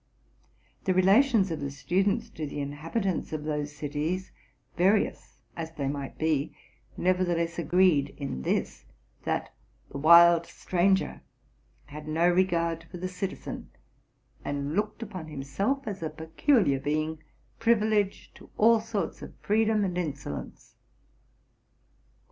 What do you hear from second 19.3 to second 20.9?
freedom and insolence.